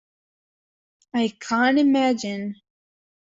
[1.13, 2.55] I can't imagine.